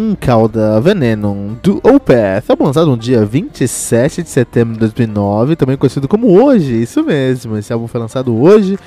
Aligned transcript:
Incauda 0.00 0.80
Venenum 0.80 1.58
do 1.62 1.76
Opeth, 1.84 2.44
álbum 2.48 2.64
lançado 2.64 2.86
no 2.86 2.96
dia 2.96 3.22
27 3.22 4.22
de 4.22 4.30
setembro 4.30 4.72
de 4.72 4.80
2009, 4.80 5.56
também 5.56 5.76
conhecido 5.76 6.08
como 6.08 6.42
Hoje, 6.42 6.80
isso 6.82 7.04
mesmo, 7.04 7.58
esse 7.58 7.70
álbum 7.70 7.86
foi 7.86 8.00
lançado 8.00 8.34
hoje, 8.34 8.78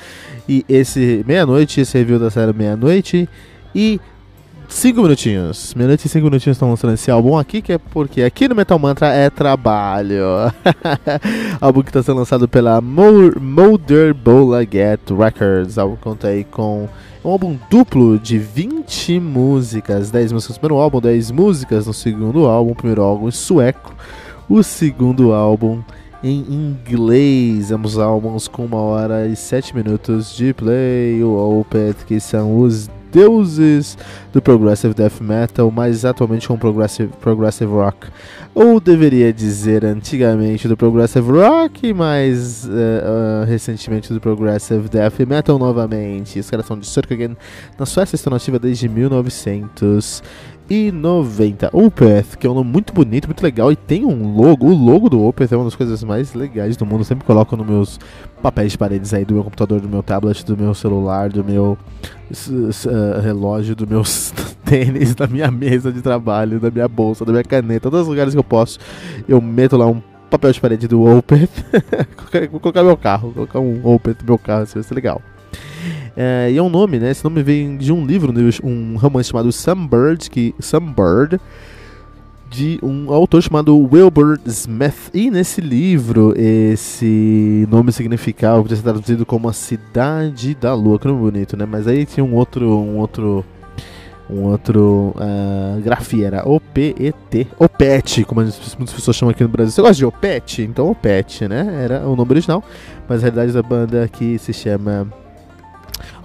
e 0.48 0.64
esse 0.68 1.24
meia-noite, 1.24 1.80
esse 1.80 1.96
review 1.96 2.18
da 2.18 2.30
série 2.30 2.52
meia-noite, 2.52 3.28
e 3.72 4.00
5 4.74 5.00
minutinhos, 5.00 5.72
meia-noite 5.74 6.04
e 6.04 6.10
5 6.10 6.24
minutinhos 6.24 6.56
estão 6.56 6.68
lançando 6.68 6.94
esse 6.94 7.08
álbum 7.08 7.38
aqui, 7.38 7.62
que 7.62 7.72
é 7.72 7.78
porque 7.78 8.22
aqui 8.22 8.48
no 8.48 8.56
Metal 8.56 8.76
Mantra 8.76 9.06
é 9.06 9.30
trabalho. 9.30 10.52
álbum 11.60 11.80
que 11.80 11.90
está 11.90 12.02
sendo 12.02 12.18
lançado 12.18 12.48
pela 12.48 12.80
Molder 12.80 14.12
Bolaget 14.12 15.00
Records, 15.16 15.78
álbum 15.78 15.94
que 15.94 16.02
conta 16.02 16.26
aí 16.26 16.42
com 16.42 16.88
um 17.24 17.30
álbum 17.30 17.56
duplo 17.70 18.18
de 18.18 18.36
20 18.36 19.20
músicas, 19.20 20.10
10 20.10 20.32
músicas 20.32 20.56
no 20.56 20.60
primeiro 20.60 20.82
álbum, 20.82 21.00
10 21.00 21.30
músicas 21.30 21.86
no 21.86 21.94
segundo 21.94 22.46
álbum, 22.46 22.72
o 22.72 22.76
primeiro 22.76 23.02
álbum 23.02 23.28
em 23.28 23.32
sueco, 23.32 23.94
o 24.48 24.60
segundo 24.60 25.32
álbum 25.32 25.82
em 26.22 26.40
inglês, 26.50 27.70
ambos 27.70 27.96
álbuns 27.96 28.48
com 28.48 28.64
uma 28.64 28.80
hora 28.80 29.28
e 29.28 29.36
7 29.36 29.74
minutos 29.74 30.34
de 30.36 30.52
play, 30.52 31.22
o 31.22 31.60
Opeth, 31.60 32.04
que 32.06 32.18
são 32.18 32.58
os 32.58 32.90
deuses 33.14 33.96
do 34.32 34.42
Progressive 34.42 34.92
Death 34.92 35.20
Metal, 35.20 35.70
mas 35.70 36.04
atualmente 36.04 36.48
com 36.48 36.58
Progressive, 36.58 37.12
progressive 37.20 37.72
Rock. 37.72 38.08
Ou 38.52 38.80
deveria 38.80 39.32
dizer 39.32 39.84
antigamente 39.84 40.66
do 40.66 40.76
Progressive 40.76 41.30
Rock, 41.30 41.94
mas 41.94 42.64
uh, 42.64 42.68
uh, 42.68 43.44
recentemente 43.46 44.12
do 44.12 44.20
Progressive 44.20 44.88
Death 44.88 45.20
Metal 45.20 45.58
novamente. 45.58 46.40
Os 46.40 46.50
caras 46.50 46.66
são 46.66 46.76
de 46.76 46.86
Sörkagen, 46.86 47.36
na 47.78 47.86
Suécia 47.86 48.16
estão 48.16 48.32
nativa 48.32 48.58
desde 48.58 48.88
1900 48.88 50.22
e 50.22 50.53
90. 50.70 51.70
Opeth, 51.72 52.36
que 52.38 52.46
é 52.46 52.50
um 52.50 52.54
nome 52.54 52.70
muito 52.70 52.92
bonito, 52.92 53.26
muito 53.26 53.42
legal 53.42 53.70
e 53.70 53.76
tem 53.76 54.04
um 54.04 54.34
logo. 54.34 54.66
O 54.66 54.74
logo 54.74 55.10
do 55.10 55.22
Opeth 55.22 55.52
é 55.52 55.56
uma 55.56 55.64
das 55.64 55.74
coisas 55.74 56.02
mais 56.02 56.34
legais 56.34 56.76
do 56.76 56.86
mundo. 56.86 57.00
Eu 57.00 57.04
sempre 57.04 57.24
coloco 57.24 57.56
nos 57.56 57.66
meus 57.66 58.00
papéis 58.42 58.72
de 58.72 58.78
paredes 58.78 59.12
aí 59.12 59.24
do 59.24 59.34
meu 59.34 59.44
computador, 59.44 59.80
do 59.80 59.88
meu 59.88 60.02
tablet, 60.02 60.44
do 60.44 60.56
meu 60.56 60.74
celular, 60.74 61.28
do 61.28 61.44
meu 61.44 61.76
uh, 62.30 63.20
relógio, 63.20 63.76
do 63.76 63.86
meus 63.86 64.32
tênis, 64.64 65.14
da 65.14 65.26
minha 65.26 65.50
mesa 65.50 65.92
de 65.92 66.00
trabalho, 66.00 66.58
da 66.58 66.70
minha 66.70 66.88
bolsa, 66.88 67.24
da 67.24 67.32
minha 67.32 67.44
caneta, 67.44 67.90
todos 67.90 68.02
os 68.02 68.08
lugares 68.08 68.32
que 68.32 68.40
eu 68.40 68.44
posso. 68.44 68.78
Eu 69.28 69.40
meto 69.40 69.76
lá 69.76 69.86
um 69.86 70.02
papel 70.30 70.52
de 70.52 70.60
parede 70.60 70.88
do 70.88 71.04
Opeth. 71.04 71.48
Colocar 72.60 72.82
meu 72.82 72.96
carro, 72.96 73.32
colocar 73.32 73.60
um 73.60 73.80
Opeth 73.86 74.16
no 74.20 74.26
meu 74.26 74.38
carro, 74.38 74.64
isso 74.64 74.74
vai 74.74 74.82
ser 74.82 74.94
legal. 74.94 75.20
É, 76.16 76.48
e 76.50 76.56
é 76.56 76.62
um 76.62 76.68
nome, 76.68 76.98
né? 76.98 77.10
Esse 77.10 77.24
nome 77.24 77.42
vem 77.42 77.76
de 77.76 77.92
um 77.92 78.06
livro, 78.06 78.32
um 78.62 78.96
romance 78.96 79.30
chamado 79.30 79.50
Sunbird, 79.50 80.30
que 80.30 80.54
Sunbird, 80.60 81.40
de 82.54 82.78
um 82.82 83.12
autor 83.12 83.42
chamado 83.42 83.76
Wilbur 83.76 84.38
Smith. 84.46 85.10
E 85.12 85.28
nesse 85.28 85.60
livro, 85.60 86.32
esse 86.36 87.66
nome 87.68 87.90
significava, 87.90 88.62
podia 88.62 88.76
ser 88.76 88.84
traduzido 88.84 89.26
como 89.26 89.48
a 89.48 89.52
Cidade 89.52 90.54
da 90.54 90.72
Lua, 90.72 90.98
que 90.98 91.08
nome 91.08 91.18
bonito, 91.20 91.56
né? 91.56 91.66
Mas 91.66 91.88
aí 91.88 92.06
tinha 92.06 92.22
um 92.22 92.34
outro, 92.34 92.64
um 92.64 92.98
outro, 92.98 93.44
um 94.30 94.42
outro 94.42 95.16
uh, 95.16 95.80
grafia, 95.82 96.28
era 96.28 96.48
O-P-E-T, 96.48 97.48
Opet, 97.58 98.24
como 98.24 98.40
muitas 98.42 98.94
pessoas 98.94 99.16
chamam 99.16 99.32
aqui 99.32 99.42
no 99.42 99.48
Brasil. 99.48 99.72
Você 99.72 99.82
gosta 99.82 99.96
de 99.96 100.06
Opet? 100.06 100.62
Então 100.62 100.88
Opet, 100.88 101.48
né? 101.48 101.82
Era 101.82 102.06
o 102.06 102.14
nome 102.14 102.30
original, 102.30 102.62
mas 103.08 103.18
a 103.18 103.22
realidade 103.22 103.50
da 103.50 103.62
banda 103.64 104.04
aqui 104.04 104.38
se 104.38 104.52
chama 104.52 105.08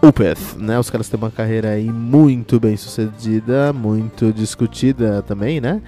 Opeth, 0.01 0.55
né? 0.57 0.79
Os 0.79 0.89
caras 0.89 1.09
têm 1.09 1.17
uma 1.17 1.29
carreira 1.29 1.71
aí 1.71 1.91
muito 1.91 2.59
bem 2.59 2.77
sucedida, 2.77 3.73
muito 3.73 4.31
discutida 4.31 5.21
também, 5.21 5.59
né? 5.59 5.81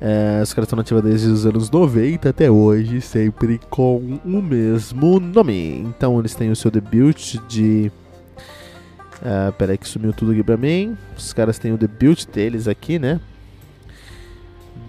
É, 0.00 0.40
os 0.42 0.52
caras 0.52 0.66
estão 0.66 0.76
nativa 0.76 1.02
desde 1.02 1.28
os 1.28 1.44
anos 1.46 1.70
90 1.70 2.28
até 2.28 2.50
hoje, 2.50 3.00
sempre 3.00 3.58
com 3.70 4.20
o 4.24 4.42
mesmo 4.42 5.18
nome. 5.18 5.80
Então 5.80 6.18
eles 6.18 6.34
têm 6.34 6.50
o 6.50 6.56
seu 6.56 6.70
debut 6.70 7.36
de. 7.48 7.90
Uh, 9.20 9.52
peraí 9.54 9.76
que 9.76 9.88
sumiu 9.88 10.12
tudo 10.12 10.32
aqui 10.32 10.42
pra 10.42 10.56
mim. 10.56 10.96
Os 11.16 11.32
caras 11.32 11.58
têm 11.58 11.72
o 11.72 11.78
debut 11.78 12.26
deles 12.26 12.68
aqui, 12.68 12.98
né? 12.98 13.18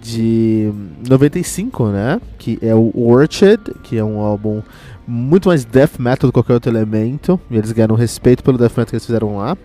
De 0.02 0.72
95, 1.06 1.88
né? 1.88 2.20
Que 2.38 2.58
é 2.62 2.74
o 2.74 2.90
Orchard, 2.94 3.62
que 3.82 3.98
é 3.98 4.04
um 4.04 4.18
álbum 4.18 4.62
muito 5.06 5.48
mais 5.48 5.64
death 5.64 5.98
metal 5.98 6.28
do 6.28 6.32
que 6.32 6.38
qualquer 6.38 6.54
outro 6.54 6.70
elemento. 6.70 7.38
E 7.50 7.56
eles 7.56 7.72
ganharam 7.72 7.94
respeito 7.94 8.42
pelo 8.42 8.56
death 8.56 8.70
metal 8.70 8.86
que 8.86 8.94
eles 8.94 9.06
fizeram 9.06 9.36
lá. 9.36 9.56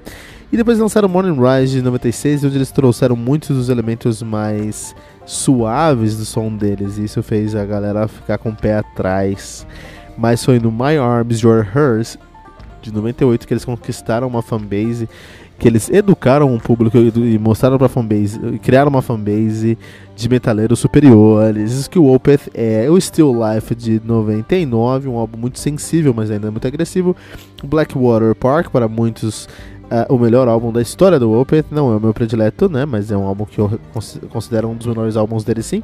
E 0.52 0.58
depois 0.58 0.78
lançaram 0.80 1.10
Morning 1.10 1.38
Rise 1.40 1.78
de 1.78 1.82
96, 1.82 2.46
onde 2.46 2.58
eles 2.58 2.72
trouxeram 2.72 3.16
muitos 3.16 3.50
dos 3.50 3.70
elementos 3.70 4.22
mais 4.22 4.96
suaves 5.26 6.18
do 6.18 6.26
som 6.26 6.56
deles. 6.56 6.98
E 6.98 7.06
isso 7.06 7.22
fez 7.24 7.56
a 7.56 7.66
galera 7.66 8.08
ficar 8.08 8.38
com 8.38 8.50
o 8.50 8.56
pé 8.56 8.78
atrás. 8.78 9.66
Mas 10.18 10.44
foi 10.44 10.60
no 10.60 10.72
My 10.72 10.98
Arms, 10.98 11.42
Your 11.42 11.68
Hers, 11.76 12.18
de 12.82 12.94
98, 12.94 13.48
que 13.48 13.54
eles 13.54 13.66
conquistaram 13.66 14.28
uma 14.28 14.42
fanbase 14.42 15.10
que 15.58 15.68
eles 15.68 15.90
educaram 15.90 16.54
o 16.54 16.60
público 16.60 16.98
e 16.98 17.40
mostraram 17.40 17.78
pra 17.78 17.88
fanbase, 17.88 18.40
criaram 18.62 18.90
uma 18.90 19.02
fanbase 19.02 19.78
de 20.16 20.30
metaleiros 20.30 20.80
superiores. 20.80 21.72
Isso 21.72 21.90
que 21.90 21.98
o 21.98 22.14
Opeth 22.14 22.50
é. 22.54 22.90
O 22.90 23.00
Still 23.00 23.34
Life 23.34 23.74
de 23.74 24.02
99, 24.04 25.08
um 25.08 25.18
álbum 25.18 25.38
muito 25.38 25.60
sensível, 25.60 26.14
mas 26.14 26.30
ainda 26.30 26.52
muito 26.52 26.68
agressivo. 26.68 27.16
Blackwater 27.64 28.36
Park, 28.36 28.70
para 28.70 28.88
muitos, 28.88 29.46
uh, 29.86 30.14
o 30.14 30.20
melhor 30.20 30.48
álbum 30.48 30.72
da 30.72 30.82
história 30.82 31.18
do 31.18 31.32
Opeth. 31.32 31.66
Não 31.72 31.92
é 31.94 31.96
o 31.96 32.00
meu 32.02 32.14
predileto, 32.14 32.70
né? 32.70 32.86
Mas 32.86 33.10
é 33.10 33.18
um 33.18 33.24
álbum 33.26 33.46
que 33.46 33.60
eu 33.60 33.80
considero 34.30 34.68
um 34.68 34.76
dos 34.76 34.88
melhores 34.88 35.16
álbuns 35.16 35.44
dele, 35.46 35.64
sim. 35.64 35.82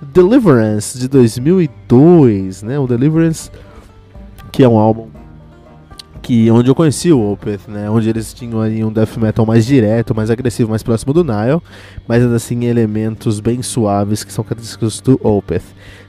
Deliverance 0.00 0.98
de 0.98 1.06
2002, 1.06 2.62
né? 2.62 2.78
O 2.78 2.86
Deliverance, 2.86 3.50
que 4.50 4.62
é 4.62 4.68
um 4.68 4.78
álbum 4.78 5.08
que 6.22 6.50
onde 6.50 6.70
eu 6.70 6.74
conheci 6.74 7.12
o 7.12 7.32
Opeth, 7.32 7.62
né, 7.68 7.90
onde 7.90 8.08
eles 8.08 8.32
tinham 8.32 8.60
ali 8.60 8.84
um 8.84 8.92
death 8.92 9.16
metal 9.16 9.44
mais 9.44 9.66
direto, 9.66 10.14
mais 10.14 10.30
agressivo, 10.30 10.70
mais 10.70 10.82
próximo 10.82 11.12
do 11.12 11.24
Nile, 11.24 11.60
mas 12.06 12.22
ainda 12.22 12.36
assim 12.36 12.64
elementos 12.64 13.40
bem 13.40 13.60
suaves 13.60 14.22
que 14.22 14.32
são 14.32 14.44
característicos 14.44 15.00
do 15.00 15.20
Opeth. 15.22 15.64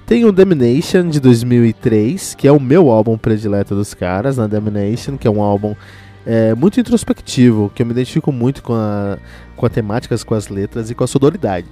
Tem 0.06 0.24
o 0.26 0.32
Damnation 0.32 1.10
de 1.10 1.20
2003, 1.20 2.36
que 2.36 2.48
é 2.48 2.52
o 2.52 2.60
meu 2.60 2.92
álbum 2.92 3.18
predileto 3.18 3.74
dos 3.74 3.94
caras, 3.94 4.38
na 4.38 4.48
Damnation, 4.48 5.18
que 5.18 5.28
é 5.28 5.32
um 5.32 5.42
álbum 5.42 5.76
é, 6.26 6.54
muito 6.54 6.80
introspectivo, 6.80 7.72
que 7.74 7.82
eu 7.82 7.86
me 7.86 7.94
identifico 7.94 8.32
muito 8.32 8.62
com 8.62 8.74
a, 8.74 9.18
com 9.56 9.66
a 9.66 9.70
temática, 9.70 10.16
com 10.26 10.36
as 10.36 10.48
letras 10.48 10.90
e 10.90 10.96
com 10.96 11.04
a 11.04 11.08
sonoridade. 11.08 11.68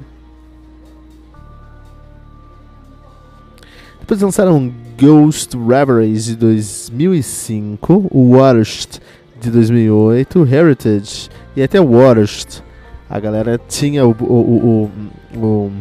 Depois 4.12 4.24
lançaram 4.24 4.70
Ghost 5.00 5.56
Reveries 5.58 6.26
de 6.26 6.36
2005, 6.36 8.10
Worst 8.12 9.00
de 9.40 9.50
2008, 9.50 10.46
Heritage 10.54 11.30
e 11.56 11.64
até 11.64 11.80
Worst. 11.80 12.60
A 13.10 13.18
galera 13.22 13.58
tinha 13.70 14.06
o, 14.06 14.12
o, 14.20 14.92
o, 15.34 15.72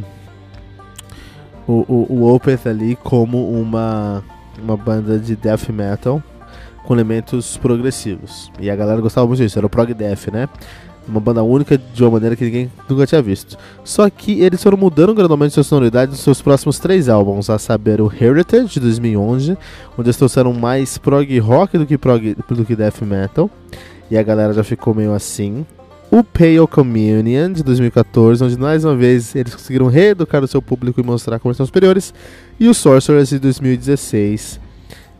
o, 1.67 2.07
o 2.09 2.33
Opeth 2.33 2.69
ali 2.69 2.95
como 2.95 3.51
uma, 3.51 4.23
uma 4.63 4.77
banda 4.77 5.19
de 5.19 5.35
death 5.35 5.69
metal 5.69 6.23
com 6.85 6.95
elementos 6.95 7.57
progressivos. 7.57 8.53
E 8.61 8.71
a 8.71 8.77
galera 8.77 9.01
gostava 9.01 9.27
muito 9.27 9.43
disso, 9.43 9.59
era 9.59 9.67
o 9.67 9.71
prog 9.71 9.93
death, 9.93 10.29
né? 10.33 10.49
Uma 11.09 11.21
banda 11.21 11.43
única 11.43 11.77
de 11.77 12.03
uma 12.05 12.13
maneira 12.13 12.37
que 12.37 12.45
ninguém 12.45 12.71
nunca 12.89 13.07
tinha 13.07 13.21
visto. 13.21 13.57
Só 13.83 14.09
que 14.09 14.41
eles 14.41 14.63
foram 14.63 14.77
mudando 14.77 15.15
gradualmente 15.15 15.55
sua 15.55 15.65
sonoridade 15.65 16.13
nos 16.13 16.21
seus 16.21 16.41
próximos 16.41 16.79
três 16.79 17.09
álbuns, 17.09 17.51
a 17.51 17.59
saber 17.59 18.01
o 18.01 18.13
Heritage 18.13 18.75
de 18.75 18.81
2011, 18.81 19.59
onde 19.99 20.07
eles 20.09 20.17
trouxeram 20.17 20.53
mais 20.53 20.99
prog 20.99 21.39
rock 21.41 21.79
do 21.79 21.87
que 21.87 21.99
prog 21.99 22.37
do 22.49 22.65
que 22.65 22.77
death 22.77 23.03
metal. 23.03 23.51
E 24.11 24.17
a 24.17 24.23
galera 24.23 24.53
já 24.53 24.63
ficou 24.63 24.95
meio 24.95 25.13
assim. 25.13 25.65
O 26.11 26.25
Pale 26.25 26.67
Communion 26.69 27.53
de 27.53 27.63
2014, 27.63 28.43
onde 28.43 28.59
mais 28.59 28.85
uma 28.85 28.97
vez 28.97 29.35
eles 29.37 29.55
conseguiram 29.55 29.87
reeducar 29.87 30.43
o 30.43 30.49
seu 30.49 30.61
público 30.61 31.01
e 31.01 31.05
mostrar 31.05 31.39
como 31.39 31.55
são 31.55 31.65
superiores. 31.65 32.13
E 32.59 32.69
o 32.69 32.75
Sorcerers 32.75 33.29
de 33.29 33.39
2016, 33.39 34.59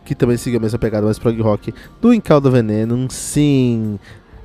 que 0.03 0.13
também 0.13 0.35
seguiu 0.35 0.59
a 0.59 0.61
mesma 0.61 0.77
pegada 0.77 1.05
mais 1.05 1.17
prog 1.17 1.41
rock 1.41 1.73
do 2.01 2.13
Incauda 2.13 2.49
Venenum. 2.49 3.09
Sim, 3.09 3.97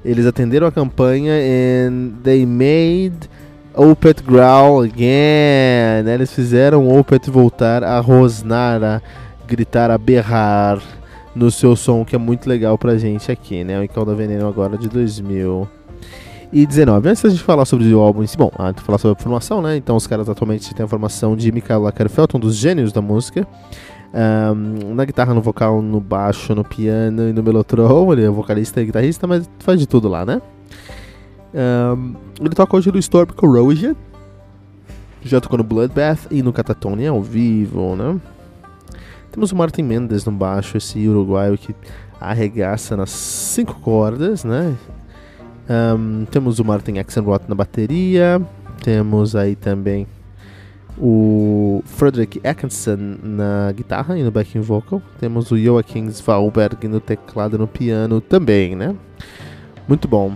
eles 0.04 0.26
atenderam 0.26 0.66
a 0.66 0.72
campanha 0.72 1.32
and 1.32 2.12
they 2.22 2.46
made 2.46 3.28
Opeth 3.76 4.22
growl 4.22 4.82
again. 4.82 6.02
Né? 6.04 6.14
Eles 6.14 6.32
fizeram 6.32 6.88
o 6.88 6.98
Opeth 6.98 7.30
voltar 7.30 7.84
a 7.84 8.00
rosnar, 8.00 8.82
a 8.82 9.02
gritar, 9.46 9.90
a 9.90 9.98
berrar 9.98 10.80
no 11.34 11.50
seu 11.50 11.76
som, 11.76 12.02
que 12.02 12.16
é 12.16 12.18
muito 12.18 12.48
legal 12.48 12.78
pra 12.78 12.96
gente 12.96 13.30
aqui, 13.30 13.62
né? 13.62 13.78
O 13.78 13.84
Incauda 13.84 14.14
Veneno 14.14 14.48
agora 14.48 14.78
de 14.78 14.88
2019. 14.88 17.10
Antes 17.10 17.22
da 17.22 17.28
gente 17.28 17.42
falar 17.42 17.66
sobre 17.66 17.92
o 17.92 18.00
álbum 18.00 18.24
bom, 18.38 18.50
antes 18.58 18.80
de 18.80 18.86
falar 18.86 18.96
sobre 18.96 19.20
a 19.20 19.22
formação, 19.22 19.60
né? 19.60 19.76
Então 19.76 19.94
os 19.94 20.06
caras 20.06 20.30
atualmente 20.30 20.74
têm 20.74 20.86
a 20.86 20.88
formação 20.88 21.36
de 21.36 21.52
Michael 21.52 21.82
Lagerfeld, 21.82 22.34
um 22.34 22.40
dos 22.40 22.56
gênios 22.56 22.90
da 22.90 23.02
música. 23.02 23.46
Um, 24.14 24.94
na 24.94 25.04
guitarra, 25.04 25.34
no 25.34 25.42
vocal, 25.42 25.82
no 25.82 26.00
baixo, 26.00 26.54
no 26.54 26.64
piano 26.64 27.28
e 27.28 27.32
no 27.32 27.42
melotron. 27.42 28.12
Ele 28.12 28.24
é 28.24 28.30
vocalista 28.30 28.80
e 28.80 28.86
guitarrista, 28.86 29.26
mas 29.26 29.48
faz 29.58 29.78
de 29.78 29.86
tudo 29.86 30.08
lá, 30.08 30.24
né? 30.24 30.40
Um, 31.54 32.14
ele 32.40 32.54
toca 32.54 32.76
hoje 32.76 32.90
no 32.90 32.98
Storm 32.98 33.32
Corrosion. 33.34 33.94
Já 35.22 35.40
tocou 35.40 35.58
no 35.58 35.64
Bloodbath 35.64 36.26
e 36.30 36.42
no 36.42 36.52
Catatonia 36.52 37.10
ao 37.10 37.20
vivo, 37.20 37.96
né? 37.96 38.20
Temos 39.32 39.52
o 39.52 39.56
Martin 39.56 39.82
Mendes 39.82 40.24
no 40.24 40.32
baixo, 40.32 40.76
esse 40.76 41.06
uruguaio 41.08 41.58
que 41.58 41.74
arregaça 42.20 42.96
nas 42.96 43.10
cinco 43.10 43.74
cordas, 43.80 44.44
né? 44.44 44.74
Um, 45.68 46.24
temos 46.30 46.58
o 46.58 46.64
Martin 46.64 46.98
Axelrod 46.98 47.44
na 47.48 47.54
bateria. 47.54 48.40
Temos 48.82 49.34
aí 49.34 49.56
também 49.56 50.06
o 50.98 51.82
Frederick 51.84 52.40
Atkinson 52.46 53.18
na 53.22 53.72
guitarra 53.72 54.18
e 54.18 54.22
no 54.22 54.30
backing 54.30 54.60
vocal. 54.60 55.02
Temos 55.18 55.50
o 55.50 55.58
Joachim 55.58 56.06
Svalberg 56.08 56.88
no 56.88 57.00
teclado 57.00 57.56
e 57.56 57.58
no 57.58 57.66
piano 57.66 58.20
também, 58.20 58.74
né? 58.74 58.94
Muito 59.88 60.08
bom. 60.08 60.34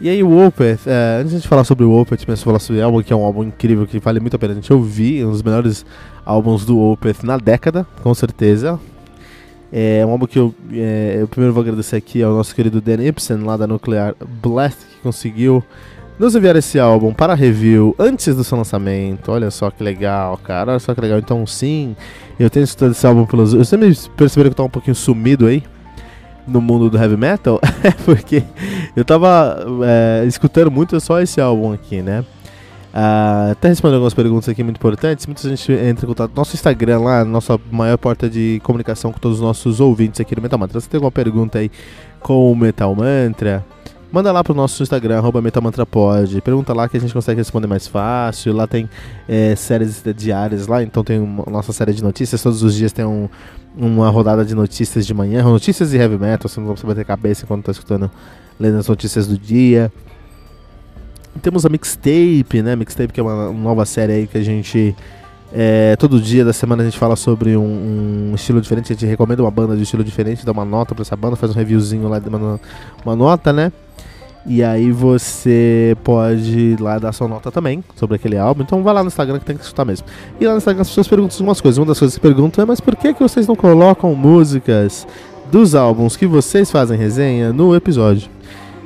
E 0.00 0.08
aí 0.08 0.22
o 0.22 0.46
Opeth, 0.46 0.80
é, 0.86 1.20
antes 1.22 1.40
de 1.40 1.48
falar 1.48 1.64
sobre 1.64 1.84
o 1.84 1.92
Opeth, 1.92 2.24
mas 2.26 2.42
falar 2.42 2.58
sobre 2.58 2.82
o 2.82 2.84
álbum, 2.84 3.02
que 3.02 3.12
é 3.12 3.16
um 3.16 3.24
álbum 3.24 3.44
incrível, 3.44 3.86
que 3.86 3.98
vale 3.98 4.20
muito 4.20 4.34
a 4.34 4.38
pena 4.38 4.52
a 4.52 4.56
gente 4.56 4.72
ouvir, 4.72 5.24
um 5.24 5.30
dos 5.30 5.42
melhores 5.42 5.86
álbuns 6.26 6.64
do 6.66 6.78
Opeth 6.78 7.22
na 7.22 7.38
década, 7.38 7.86
com 8.02 8.12
certeza. 8.12 8.78
É 9.72 10.04
um 10.06 10.10
álbum 10.10 10.26
que 10.26 10.38
eu, 10.38 10.54
é, 10.72 11.18
eu 11.20 11.28
primeiro 11.28 11.54
vou 11.54 11.62
agradecer 11.62 11.96
aqui 11.96 12.22
ao 12.22 12.34
nosso 12.34 12.54
querido 12.54 12.80
Dan 12.80 13.02
Ibsen, 13.02 13.38
lá 13.38 13.56
da 13.56 13.66
Nuclear 13.66 14.14
Blast, 14.42 14.78
que 14.78 15.00
conseguiu 15.02 15.64
nos 16.18 16.34
enviar 16.34 16.56
esse 16.56 16.78
álbum 16.78 17.12
para 17.12 17.34
review 17.34 17.94
antes 17.98 18.34
do 18.34 18.44
seu 18.44 18.56
lançamento. 18.56 19.32
Olha 19.32 19.50
só 19.50 19.70
que 19.70 19.82
legal, 19.82 20.38
cara. 20.38 20.72
Olha 20.72 20.78
só 20.78 20.94
que 20.94 21.00
legal. 21.00 21.18
Então, 21.18 21.46
sim, 21.46 21.96
eu 22.38 22.48
tenho 22.48 22.64
escutado 22.64 22.92
esse 22.92 23.06
álbum 23.06 23.26
pelos. 23.26 23.52
Eu 23.54 23.64
sempre 23.64 23.96
percebi 24.16 24.44
que 24.44 24.50
eu 24.50 24.54
tava 24.54 24.66
um 24.66 24.70
pouquinho 24.70 24.94
sumido 24.94 25.46
aí 25.46 25.62
no 26.46 26.60
mundo 26.60 26.90
do 26.90 26.98
heavy 26.98 27.16
metal, 27.16 27.58
porque 28.04 28.42
eu 28.94 29.04
tava 29.04 29.64
é, 29.84 30.24
escutando 30.26 30.70
muito 30.70 30.98
só 31.00 31.20
esse 31.20 31.40
álbum 31.40 31.72
aqui, 31.72 32.02
né? 32.02 32.24
Uh, 32.94 33.50
até 33.50 33.66
respondendo 33.66 33.96
algumas 33.96 34.14
perguntas 34.14 34.48
aqui 34.48 34.62
muito 34.62 34.76
importantes. 34.76 35.26
Muita 35.26 35.48
gente 35.48 35.72
entra 35.72 36.04
em 36.04 36.08
contato 36.08 36.30
no 36.30 36.36
nosso 36.36 36.54
Instagram 36.54 37.00
lá, 37.00 37.24
nossa 37.24 37.58
maior 37.72 37.98
porta 37.98 38.30
de 38.30 38.60
comunicação 38.62 39.12
com 39.12 39.18
todos 39.18 39.38
os 39.38 39.42
nossos 39.42 39.80
ouvintes 39.80 40.20
aqui 40.20 40.32
do 40.32 40.40
Metal 40.40 40.56
Mantra. 40.56 40.80
Se 40.80 40.88
tem 40.88 40.98
alguma 40.98 41.10
pergunta 41.10 41.58
aí 41.58 41.72
com 42.20 42.52
o 42.52 42.54
Metal 42.54 42.94
Mantra, 42.94 43.66
manda 44.14 44.30
lá 44.30 44.44
pro 44.44 44.54
nosso 44.54 44.80
Instagram, 44.80 45.18
arroba 45.18 45.42
MetalMantraPod. 45.42 46.40
Pergunta 46.40 46.72
lá 46.72 46.88
que 46.88 46.96
a 46.96 47.00
gente 47.00 47.12
consegue 47.12 47.40
responder 47.40 47.66
mais 47.66 47.88
fácil. 47.88 48.52
Lá 48.52 48.64
tem 48.64 48.88
é, 49.28 49.56
séries 49.56 50.04
diárias 50.16 50.68
lá, 50.68 50.84
então 50.84 51.02
tem 51.02 51.18
uma 51.18 51.44
nossa 51.50 51.72
série 51.72 51.92
de 51.92 52.00
notícias. 52.00 52.40
Todos 52.40 52.62
os 52.62 52.76
dias 52.76 52.92
tem 52.92 53.04
um, 53.04 53.28
uma 53.76 54.08
rodada 54.10 54.44
de 54.44 54.54
notícias 54.54 55.04
de 55.04 55.12
manhã, 55.12 55.42
notícias 55.42 55.90
de 55.90 55.96
heavy 55.96 56.16
metal, 56.16 56.48
você 56.48 56.60
não 56.60 56.68
precisa 56.68 56.86
bater 56.86 57.04
cabeça 57.04 57.42
enquanto 57.44 57.64
tá 57.64 57.72
escutando, 57.72 58.08
lendo 58.58 58.78
as 58.78 58.86
notícias 58.86 59.26
do 59.26 59.36
dia. 59.36 59.92
Temos 61.42 61.66
a 61.66 61.68
Mixtape, 61.68 62.62
né? 62.62 62.76
Mixtape 62.76 63.12
que 63.12 63.18
é 63.18 63.22
uma 63.22 63.52
nova 63.52 63.84
série 63.84 64.12
aí 64.12 64.26
que 64.28 64.38
a 64.38 64.42
gente. 64.44 64.94
É, 65.52 65.96
todo 65.96 66.20
dia 66.20 66.44
da 66.44 66.52
semana 66.52 66.82
a 66.82 66.84
gente 66.84 66.98
fala 66.98 67.16
sobre 67.16 67.56
um, 67.56 68.30
um, 68.30 68.32
estilo 68.34 68.60
diferente, 68.60 68.92
a 68.92 68.94
gente 68.94 69.06
recomenda 69.06 69.42
uma 69.42 69.50
banda 69.50 69.76
de 69.76 69.82
estilo 69.82 70.02
diferente, 70.02 70.44
dá 70.46 70.52
uma 70.52 70.64
nota 70.64 70.94
pra 70.94 71.02
essa 71.02 71.16
banda, 71.16 71.36
faz 71.36 71.50
um 71.52 71.54
reviewzinho 71.54 72.08
lá, 72.08 72.20
uma, 72.28 72.60
uma 73.04 73.16
nota, 73.16 73.52
né? 73.52 73.72
E 74.46 74.62
aí 74.62 74.92
você 74.92 75.96
pode 76.04 76.58
ir 76.58 76.80
lá 76.80 76.98
dar 76.98 77.12
sua 77.12 77.26
nota 77.26 77.50
também 77.50 77.82
sobre 77.96 78.16
aquele 78.16 78.36
álbum. 78.36 78.62
Então 78.62 78.82
vai 78.82 78.92
lá 78.92 79.02
no 79.02 79.08
Instagram 79.08 79.38
que 79.38 79.44
tem 79.44 79.56
que 79.56 79.62
escutar 79.62 79.84
mesmo. 79.84 80.06
E 80.38 80.44
lá 80.44 80.52
no 80.52 80.58
Instagram 80.58 80.82
as 80.82 80.88
pessoas 80.88 81.08
perguntam 81.08 81.36
algumas 81.38 81.60
coisas. 81.60 81.78
Uma 81.78 81.86
das 81.86 81.98
coisas 81.98 82.14
que 82.14 82.20
perguntam 82.20 82.62
é, 82.62 82.66
mas 82.66 82.80
por 82.80 82.94
que, 82.94 83.14
que 83.14 83.22
vocês 83.22 83.46
não 83.46 83.56
colocam 83.56 84.14
músicas 84.14 85.06
dos 85.50 85.74
álbuns 85.74 86.16
que 86.16 86.26
vocês 86.26 86.70
fazem 86.70 86.98
resenha 86.98 87.52
no 87.52 87.74
episódio? 87.74 88.28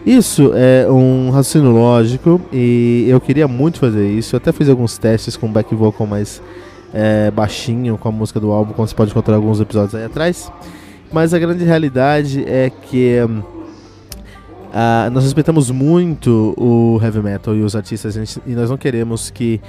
Isso 0.07 0.53
é 0.55 0.89
um 0.89 1.31
raciocínio 1.31 1.73
lógico 1.73 2.41
e 2.53 3.07
eu 3.09 3.21
queria 3.21 3.49
muito 3.49 3.81
fazer 3.81 4.09
isso. 4.09 4.37
Eu 4.37 4.39
até 4.39 4.53
fiz 4.53 4.69
alguns 4.69 4.97
testes 4.97 5.37
com 5.37 5.51
back 5.51 5.75
vocal 5.75 6.07
mais 6.07 6.41
é, 6.95 7.31
baixinho 7.33 7.99
com 7.99 8.09
a 8.09 8.13
música 8.13 8.39
do 8.39 8.53
álbum, 8.53 8.73
como 8.73 8.87
você 8.87 8.95
pode 8.95 9.11
encontrar 9.11 9.35
alguns 9.35 9.61
episódios 9.61 9.95
aí 9.97 10.05
atrás. 10.05 10.53
Mas 11.13 11.35
a 11.35 11.39
grande 11.39 11.65
realidade 11.65 12.45
é 12.47 12.71
que 12.71 13.19
hum, 13.29 13.43
Uh, 14.69 15.11
nós 15.11 15.25
respeitamos 15.25 15.71
muito 15.71 16.55
o 16.59 17.01
heavy 17.03 17.21
metal 17.21 17.55
e 17.55 17.63
os 17.63 17.75
artistas 17.75 18.15
gente, 18.15 18.41
e 18.47 18.51
nós 18.51 18.69
não 18.69 18.77
queremos 18.77 19.31
que 19.31 19.61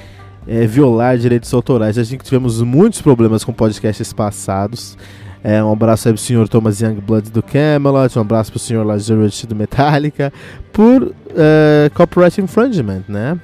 é, 0.46 0.66
violar 0.66 1.18
direitos 1.18 1.54
autorais. 1.54 1.98
A 1.98 2.04
gente 2.04 2.24
tivemos 2.24 2.62
muitos 2.62 3.02
problemas 3.02 3.44
com 3.44 3.54
podcasts 3.54 4.12
passados. 4.12 4.98
É, 5.42 5.64
um 5.64 5.72
abraço 5.72 6.08
aí 6.08 6.14
pro 6.14 6.22
senhor 6.22 6.50
Thomas 6.50 6.82
Youngblood 6.82 7.30
do 7.30 7.42
Camelot, 7.42 8.18
um 8.18 8.22
abraço 8.22 8.52
pro 8.52 8.60
senhor 8.60 8.86
Lazarus 8.86 9.46
do 9.46 9.56
Metallica, 9.56 10.34
por 10.74 11.04
uh, 11.04 11.14
copyright 11.94 12.42
infringement, 12.42 13.04
né? 13.08 13.40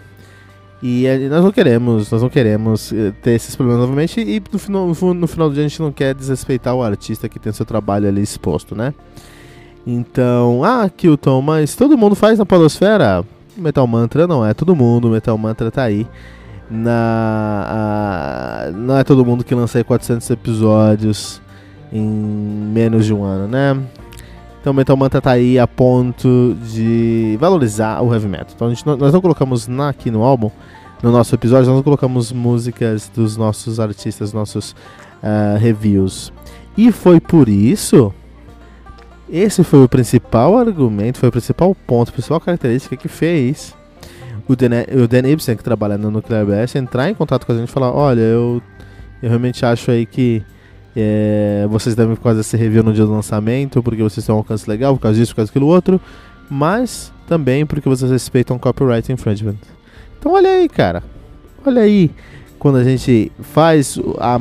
E 0.84 1.06
uh, 1.08 1.30
nós 1.30 1.42
não 1.42 1.54
queremos, 1.54 2.12
nós 2.12 2.22
não 2.22 2.30
queremos 2.30 2.94
ter 3.22 3.32
esses 3.32 3.56
problemas 3.56 3.82
novamente 3.82 4.20
e 4.20 4.42
no 4.52 4.60
final, 4.60 4.88
no 4.88 5.28
final 5.28 5.48
do 5.48 5.54
dia 5.54 5.64
a 5.64 5.68
gente 5.70 5.82
não 5.82 5.92
quer 5.92 6.14
desrespeitar 6.14 6.76
o 6.76 6.84
artista 6.84 7.30
que 7.30 7.40
tem 7.40 7.54
seu 7.54 7.66
trabalho 7.66 8.10
ali 8.10 8.22
exposto, 8.22 8.76
né? 8.76 8.94
Então, 9.86 10.63
ah, 10.63 10.89
Kilton, 10.89 11.42
mas 11.42 11.75
todo 11.75 11.98
mundo 11.98 12.15
faz 12.15 12.39
na 12.39 12.46
Podosfera? 12.46 13.24
Metal 13.56 13.86
Mantra 13.86 14.27
não 14.27 14.46
é 14.46 14.54
todo 14.54 14.75
mundo, 14.75 15.10
Metal 15.10 15.38
Mantra 15.38 15.70
tá 15.70 15.84
aí. 15.84 16.08
Na, 16.70 17.68
a, 17.70 18.72
não 18.72 18.98
é 18.98 19.04
todo 19.04 19.24
mundo 19.24 19.44
que 19.44 19.54
lança 19.54 19.77
aí 19.77 19.84
400 19.84 20.27
episódios 20.32 21.39
em 21.94 22.04
menos 22.04 23.06
de 23.06 23.13
um 23.13 23.24
ano, 23.24 23.48
né? 23.48 23.80
Então 24.60 24.74
Metal 24.74 24.98
Mantra 24.98 25.22
tá 25.22 25.32
aí 25.32 25.60
a 25.60 25.68
ponto 25.68 26.58
de 26.63 27.38
valorizar 27.39 28.01
o 28.01 28.12
heavy 28.12 28.27
metal. 28.27 28.48
Então 28.56 28.68
a 28.68 28.70
gente, 28.72 28.86
nós 28.86 29.13
não 29.13 29.22
colocamos 29.22 29.68
na, 29.68 29.89
aqui 29.89 30.10
no 30.10 30.24
álbum, 30.24 30.50
no 31.04 31.12
nosso 31.12 31.36
episódio, 31.36 31.68
nós 31.68 31.75
não 31.75 31.84
colocamos 31.84 32.32
músicas 32.32 33.12
dos 33.13 33.38
nossos 33.38 33.80
artistas, 33.80 34.34
nossos 34.34 34.72
uh, 35.22 35.60
reviews. 35.60 36.34
E 36.75 36.92
foi 36.92 37.20
por 37.20 37.48
isso 37.48 38.12
esse 39.29 39.63
foi 39.63 39.84
o 39.84 39.89
principal 39.89 40.58
argumento, 40.58 41.20
foi 41.20 41.29
o 41.29 41.32
principal 41.32 41.75
ponto, 41.88 42.10
a 42.10 42.12
principal 42.12 42.39
característica 42.39 42.96
que 42.96 43.08
fez 43.08 43.75
o 44.48 44.55
Dan, 44.55 44.70
o 45.03 45.08
Dan 45.08 45.27
Ibsen, 45.27 45.58
que 45.58 45.63
trabalha 45.63 45.98
no 45.98 46.12
Nuclear 46.12 46.46
Blast, 46.46 46.77
entrar 46.77 47.10
em 47.10 47.13
contato 47.13 47.46
com 47.46 47.51
a 47.51 47.55
gente 47.58 47.70
e 47.70 47.72
falar: 47.72 47.91
Olha, 47.91 48.22
eu, 48.22 48.62
eu 49.22 49.29
realmente 49.29 49.65
acho 49.65 49.89
aí 49.89 50.05
que 50.05 50.44
é, 50.96 51.65
vocês 51.70 51.96
devem 51.96 52.15
fazer 52.15 52.41
esse 52.41 52.55
review 52.55 52.84
no 52.84 52.94
dia 52.94 53.05
do 53.05 53.12
lançamento, 53.12 53.82
porque 53.82 54.01
vocês 54.03 54.25
têm 54.25 54.34
um 54.34 54.38
alcance 54.38 54.70
legal, 54.70 54.96
por 54.96 55.01
causa 55.01 55.20
disso, 55.20 55.32
por 55.32 55.38
causa 55.38 55.50
daquilo 55.50 55.67
outro, 55.67 56.00
mas 56.50 57.12
também 57.27 57.65
porque 57.65 57.89
vocês 57.89 58.12
respeitam 58.12 58.60
copyright 58.60 59.12
infringement. 59.12 59.58
Então, 60.20 60.32
olha 60.34 60.50
aí, 60.50 60.70
cara, 60.70 61.03
olha 61.65 61.82
aí 61.82 62.12
quando 62.66 62.78
a 62.78 62.84
gente 62.84 63.32
faz 63.42 63.96
a, 64.18 64.40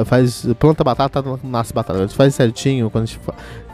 a 0.00 0.04
faz 0.06 0.48
planta 0.58 0.82
batata, 0.82 1.22
nasce 1.44 1.74
batata. 1.74 1.98
A 1.98 2.02
gente 2.06 2.14
faz 2.14 2.34
certinho, 2.34 2.88
quando 2.88 3.04
a 3.04 3.06
gente 3.06 3.20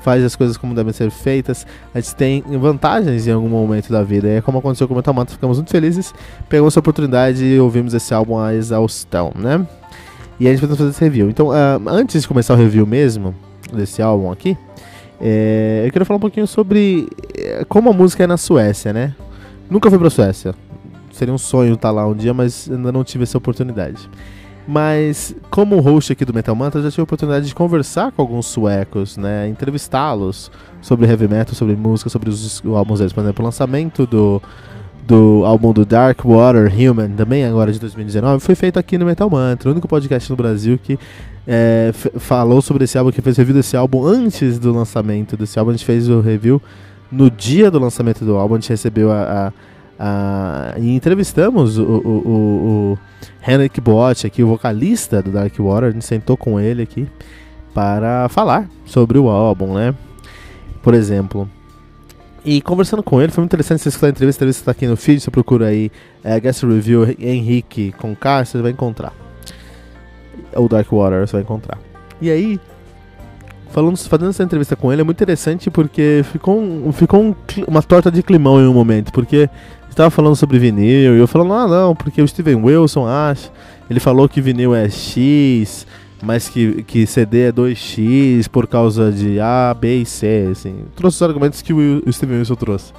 faz 0.00 0.24
as 0.24 0.34
coisas 0.34 0.56
como 0.56 0.74
devem 0.74 0.92
ser 0.92 1.08
feitas, 1.08 1.64
a 1.94 2.00
gente 2.00 2.16
tem 2.16 2.42
vantagens 2.58 3.28
em 3.28 3.30
algum 3.30 3.48
momento 3.48 3.92
da 3.92 4.02
vida. 4.02 4.26
É 4.26 4.40
como 4.40 4.58
aconteceu 4.58 4.88
com 4.88 4.94
o 4.94 4.96
Metal 4.96 5.14
Mantra, 5.14 5.34
ficamos 5.34 5.58
muito 5.58 5.70
felizes, 5.70 6.12
pegamos 6.48 6.74
essa 6.74 6.80
oportunidade 6.80 7.44
e 7.44 7.60
ouvimos 7.60 7.94
esse 7.94 8.12
álbum 8.12 8.36
a 8.40 8.52
exaustão, 8.52 9.30
né? 9.36 9.64
E 10.40 10.48
a 10.48 10.50
gente 10.50 10.66
vai 10.66 10.76
fazer 10.76 10.90
esse 10.90 11.04
review. 11.04 11.30
Então, 11.30 11.50
uh, 11.50 11.88
antes 11.88 12.22
de 12.22 12.26
começar 12.26 12.54
o 12.54 12.56
review 12.56 12.84
mesmo 12.84 13.36
desse 13.72 14.02
álbum 14.02 14.32
aqui, 14.32 14.58
é, 15.20 15.84
eu 15.86 15.92
queria 15.92 16.04
falar 16.04 16.16
um 16.16 16.22
pouquinho 16.22 16.48
sobre 16.48 17.08
é, 17.38 17.64
como 17.68 17.88
a 17.88 17.92
música 17.92 18.24
é 18.24 18.26
na 18.26 18.36
Suécia, 18.36 18.92
né? 18.92 19.14
Nunca 19.70 19.88
fui 19.90 19.98
pra 20.00 20.10
Suécia. 20.10 20.56
Seria 21.16 21.32
um 21.32 21.38
sonho 21.38 21.74
estar 21.74 21.90
lá 21.90 22.06
um 22.06 22.14
dia, 22.14 22.34
mas 22.34 22.68
ainda 22.70 22.92
não 22.92 23.02
tive 23.02 23.24
essa 23.24 23.38
oportunidade. 23.38 24.08
Mas, 24.68 25.34
como 25.48 25.80
host 25.80 26.12
aqui 26.12 26.24
do 26.24 26.34
Metal 26.34 26.54
Mantra, 26.54 26.80
eu 26.80 26.84
já 26.84 26.90
tive 26.90 27.00
a 27.00 27.04
oportunidade 27.04 27.46
de 27.46 27.54
conversar 27.54 28.12
com 28.12 28.20
alguns 28.20 28.46
suecos, 28.46 29.16
né? 29.16 29.48
Entrevistá-los 29.48 30.50
sobre 30.82 31.06
heavy 31.06 31.26
metal, 31.26 31.54
sobre 31.54 31.74
música, 31.74 32.10
sobre 32.10 32.28
os, 32.28 32.62
os 32.62 32.76
álbuns 32.76 32.98
deles. 32.98 33.14
Por 33.14 33.22
exemplo, 33.22 33.42
o 33.42 33.46
lançamento 33.46 34.06
do, 34.06 34.42
do 35.06 35.42
álbum 35.46 35.72
do 35.72 35.86
Dark 35.86 36.22
Water 36.22 36.70
Human, 36.70 37.10
também 37.10 37.44
agora 37.44 37.72
de 37.72 37.78
2019, 37.78 38.40
foi 38.40 38.54
feito 38.54 38.78
aqui 38.78 38.98
no 38.98 39.06
Metal 39.06 39.30
Mantra, 39.30 39.70
o 39.70 39.72
único 39.72 39.88
podcast 39.88 40.28
no 40.28 40.36
Brasil 40.36 40.78
que 40.82 40.98
é, 41.46 41.92
falou 42.18 42.60
sobre 42.60 42.84
esse 42.84 42.98
álbum, 42.98 43.12
que 43.12 43.22
fez 43.22 43.36
review 43.36 43.54
desse 43.54 43.76
álbum 43.76 44.04
antes 44.04 44.58
do 44.58 44.72
lançamento 44.72 45.36
desse 45.36 45.58
álbum. 45.58 45.70
A 45.70 45.74
gente 45.74 45.86
fez 45.86 46.08
o 46.08 46.20
review 46.20 46.60
no 47.10 47.30
dia 47.30 47.70
do 47.70 47.78
lançamento 47.78 48.24
do 48.24 48.36
álbum, 48.36 48.56
a 48.56 48.58
gente 48.58 48.70
recebeu 48.70 49.12
a. 49.12 49.46
a, 49.46 49.52
a 49.98 50.74
e 50.76 50.94
entrevistamos 50.94 51.78
o, 51.78 51.82
o, 51.82 51.86
o, 51.86 52.92
o 52.92 52.98
Henrik 53.46 53.80
Bott, 53.80 54.26
aqui, 54.26 54.42
o 54.42 54.48
vocalista 54.48 55.22
do 55.22 55.30
Dark 55.30 55.54
Water. 55.58 55.88
A 55.88 55.92
gente 55.92 56.04
sentou 56.04 56.36
com 56.36 56.60
ele 56.60 56.82
aqui 56.82 57.06
para 57.74 58.28
falar 58.28 58.68
sobre 58.84 59.18
o 59.18 59.28
álbum, 59.28 59.74
né? 59.74 59.94
Por 60.82 60.94
exemplo. 60.94 61.48
E 62.44 62.60
conversando 62.62 63.02
com 63.02 63.20
ele, 63.20 63.32
foi 63.32 63.42
muito 63.42 63.50
interessante 63.50 63.82
você 63.82 63.88
escutar 63.88 64.06
a 64.06 64.10
entrevista. 64.10 64.38
A 64.38 64.44
entrevista 64.44 64.62
está 64.62 64.70
aqui 64.70 64.86
no 64.86 64.96
feed, 64.96 65.20
você 65.20 65.30
procura 65.30 65.66
aí 65.66 65.90
é, 66.22 66.38
Guest 66.38 66.62
Review 66.62 67.04
Henrique 67.18 67.92
com 67.98 68.14
K, 68.14 68.44
você 68.44 68.62
vai 68.62 68.70
encontrar 68.70 69.12
o 70.54 70.68
Dark 70.68 70.90
Water, 70.90 71.26
você 71.26 71.32
vai 71.32 71.42
encontrar. 71.42 71.78
E 72.20 72.30
aí, 72.30 72.60
falando, 73.70 73.96
fazendo 73.98 74.30
essa 74.30 74.42
entrevista 74.42 74.76
com 74.76 74.92
ele 74.92 75.02
é 75.02 75.04
muito 75.04 75.18
interessante 75.18 75.70
porque 75.70 76.22
ficou, 76.32 76.58
um, 76.58 76.92
ficou 76.92 77.22
um, 77.22 77.34
uma 77.66 77.82
torta 77.82 78.10
de 78.10 78.22
climão 78.22 78.60
em 78.60 78.66
um 78.66 78.72
momento, 78.72 79.12
porque 79.12 79.50
estava 79.96 80.10
falando 80.10 80.36
sobre 80.36 80.58
vinil 80.58 81.16
e 81.16 81.18
eu 81.18 81.26
falando, 81.26 81.52
ah 81.54 81.66
não, 81.66 81.94
porque 81.94 82.20
o 82.20 82.28
Steven 82.28 82.56
Wilson 82.56 83.06
acha, 83.06 83.50
ele 83.88 83.98
falou 83.98 84.28
que 84.28 84.40
vinil 84.40 84.74
é 84.74 84.88
X, 84.88 85.86
mas 86.22 86.48
que, 86.48 86.82
que 86.82 87.06
CD 87.06 87.48
é 87.48 87.52
2X 87.52 88.48
por 88.48 88.66
causa 88.66 89.10
de 89.10 89.40
A, 89.40 89.74
B 89.78 90.02
e 90.02 90.06
C, 90.06 90.48
assim. 90.52 90.84
Trouxe 90.94 91.16
os 91.16 91.22
argumentos 91.22 91.62
que 91.62 91.72
o, 91.72 92.02
o 92.06 92.12
Steven 92.12 92.38
Wilson 92.38 92.54
trouxe. 92.54 92.92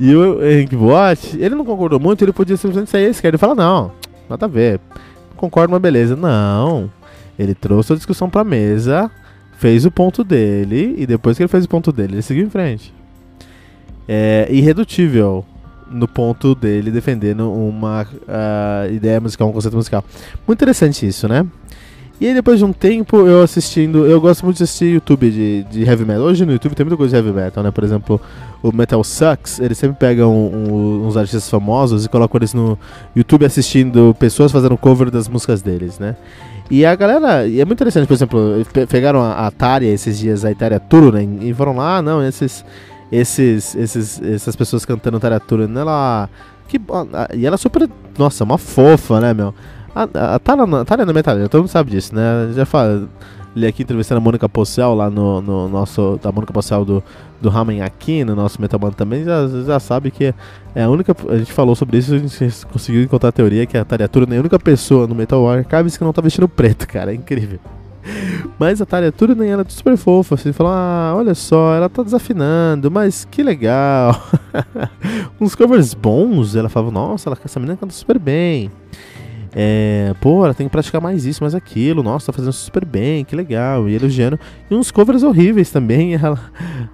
E 0.00 0.14
o 0.14 0.44
Henry 0.44 0.76
Watt, 0.76 1.36
ele 1.38 1.54
não 1.54 1.64
concordou 1.64 2.00
muito, 2.00 2.24
ele 2.24 2.32
podia 2.32 2.56
simplesmente 2.56 2.90
sair 2.90 3.04
esse 3.04 3.22
cara. 3.22 3.30
Ele 3.30 3.38
fala, 3.38 3.54
não, 3.54 3.92
nada 4.28 4.46
a 4.46 4.48
ver 4.48 4.80
concordo, 5.42 5.72
mas 5.72 5.82
beleza. 5.82 6.14
Não. 6.14 6.90
Ele 7.38 7.54
trouxe 7.54 7.92
a 7.92 7.96
discussão 7.96 8.30
pra 8.30 8.44
mesa, 8.44 9.10
fez 9.58 9.84
o 9.84 9.90
ponto 9.90 10.22
dele, 10.22 10.94
e 10.96 11.06
depois 11.06 11.36
que 11.36 11.42
ele 11.42 11.48
fez 11.48 11.64
o 11.64 11.68
ponto 11.68 11.90
dele, 11.90 12.14
ele 12.14 12.22
seguiu 12.22 12.46
em 12.46 12.50
frente. 12.50 12.94
É 14.06 14.46
irredutível 14.50 15.44
no 15.92 16.08
ponto 16.08 16.54
dele 16.54 16.90
defendendo 16.90 17.52
uma 17.52 18.02
uh, 18.02 18.92
ideia 18.92 19.20
musical, 19.20 19.48
um 19.48 19.52
conceito 19.52 19.76
musical. 19.76 20.04
Muito 20.46 20.58
interessante 20.58 21.06
isso, 21.06 21.28
né? 21.28 21.46
E 22.20 22.26
aí 22.28 22.34
depois 22.34 22.58
de 22.58 22.64
um 22.64 22.72
tempo 22.72 23.26
eu 23.26 23.42
assistindo, 23.42 24.06
eu 24.06 24.20
gosto 24.20 24.44
muito 24.44 24.56
de 24.56 24.62
assistir 24.62 24.94
YouTube 24.94 25.28
de, 25.28 25.64
de 25.64 25.82
heavy 25.82 26.04
metal. 26.04 26.22
Hoje 26.22 26.46
no 26.46 26.52
YouTube 26.52 26.74
tem 26.74 26.86
muita 26.86 26.96
coisa 26.96 27.10
de 27.10 27.16
heavy 27.16 27.36
metal, 27.36 27.64
né? 27.64 27.72
Por 27.72 27.82
exemplo, 27.82 28.20
o 28.62 28.70
Metal 28.70 29.02
Sucks, 29.02 29.58
eles 29.58 29.76
sempre 29.76 29.96
pegam 29.98 30.32
um, 30.32 31.04
uns 31.04 31.16
artistas 31.16 31.50
famosos 31.50 32.04
e 32.04 32.08
colocam 32.08 32.38
eles 32.38 32.54
no 32.54 32.78
YouTube 33.16 33.44
assistindo 33.44 34.14
pessoas 34.20 34.52
fazendo 34.52 34.76
cover 34.76 35.10
das 35.10 35.26
músicas 35.26 35.62
deles, 35.62 35.98
né? 35.98 36.14
E 36.70 36.86
a 36.86 36.94
galera, 36.94 37.44
e 37.46 37.60
é 37.60 37.64
muito 37.64 37.78
interessante, 37.78 38.06
por 38.06 38.14
exemplo, 38.14 38.40
pegaram 38.88 39.20
a 39.20 39.48
Atari 39.48 39.86
esses 39.86 40.16
dias, 40.18 40.44
a 40.44 40.50
Atari 40.50 40.78
Turunen, 40.88 41.40
e 41.42 41.52
foram 41.52 41.76
lá, 41.76 41.96
ah, 41.96 42.02
não, 42.02 42.24
esses, 42.24 42.64
esses, 43.12 43.74
esses, 43.74 44.22
essas 44.22 44.56
pessoas 44.56 44.86
cantando 44.86 45.18
Atari 45.18 45.38
Turunen, 45.40 45.78
ela, 45.78 46.30
que, 46.66 46.80
e 47.34 47.46
ela 47.46 47.54
é 47.54 47.58
super, 47.58 47.88
nossa, 48.18 48.42
uma 48.42 48.56
fofa, 48.56 49.20
né, 49.20 49.34
meu? 49.34 49.54
A, 49.94 50.08
a, 50.14 50.34
a 50.36 50.38
Thalia 50.38 51.04
na 51.04 51.12
metaleira, 51.12 51.48
todo 51.48 51.60
mundo 51.60 51.70
sabe 51.70 51.90
disso, 51.90 52.14
né? 52.14 52.50
Já 52.54 52.64
fala, 52.64 53.06
li 53.54 53.66
aqui 53.66 53.82
entrevistando 53.82 54.18
a 54.18 54.24
Mônica 54.24 54.48
Possel 54.48 54.94
lá 54.94 55.10
no, 55.10 55.42
no 55.42 55.68
nosso. 55.68 56.18
Da 56.22 56.32
Mônica 56.32 56.50
Possel 56.52 56.86
do, 56.86 57.04
do 57.42 57.50
Ramen 57.50 57.82
aqui, 57.82 58.24
no 58.24 58.34
nosso 58.34 58.58
Metaband 58.58 58.92
também, 58.92 59.24
já, 59.24 59.46
já 59.46 59.78
sabe 59.78 60.10
que 60.10 60.34
é 60.74 60.82
a 60.82 60.88
única. 60.88 61.14
A 61.28 61.36
gente 61.36 61.52
falou 61.52 61.76
sobre 61.76 61.98
isso, 61.98 62.14
a 62.14 62.18
gente 62.18 62.66
conseguiu 62.66 63.02
encontrar 63.02 63.28
a 63.28 63.32
teoria 63.32 63.66
que 63.66 63.76
a 63.76 63.84
Turner 63.84 64.34
é 64.34 64.38
a 64.38 64.40
única 64.40 64.58
pessoa 64.58 65.06
no 65.06 65.14
Metal 65.14 65.46
Archives 65.46 65.98
que 65.98 66.04
não 66.04 66.12
tá 66.14 66.22
vestindo 66.22 66.48
preto, 66.48 66.86
cara. 66.88 67.12
É 67.12 67.14
incrível. 67.14 67.60
Mas 68.58 68.80
a 68.80 68.86
Thalia 68.86 69.12
Turner, 69.12 69.48
ela 69.48 69.62
é 69.62 69.64
super 69.68 69.96
fofa, 69.96 70.34
assim, 70.34 70.52
falou, 70.52 70.72
ah, 70.72 71.14
olha 71.16 71.34
só, 71.34 71.74
ela 71.74 71.88
tá 71.88 72.02
desafinando, 72.02 72.90
mas 72.90 73.24
que 73.24 73.42
legal. 73.42 74.22
Uns 75.40 75.54
covers 75.54 75.94
bons, 75.94 76.54
ela 76.56 76.68
falava, 76.68 76.92
nossa, 76.92 77.28
ela, 77.28 77.38
essa 77.44 77.58
menina 77.58 77.76
canta 77.76 77.92
super 77.92 78.18
bem. 78.18 78.70
É, 79.54 80.14
pô, 80.20 80.44
ela 80.44 80.54
tem 80.54 80.66
que 80.66 80.72
praticar 80.72 81.00
mais 81.00 81.26
isso, 81.26 81.42
mais 81.42 81.54
aquilo. 81.54 82.02
Nossa, 82.02 82.26
tá 82.26 82.32
fazendo 82.32 82.52
super 82.52 82.84
bem, 82.84 83.24
que 83.24 83.36
legal. 83.36 83.88
E 83.88 83.94
elogiando. 83.94 84.38
E 84.70 84.74
uns 84.74 84.90
covers 84.90 85.22
horríveis 85.22 85.70
também. 85.70 86.14
ela, 86.22 86.38